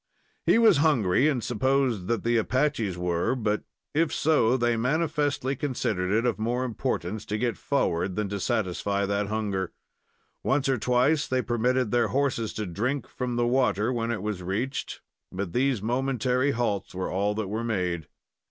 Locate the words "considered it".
5.55-6.25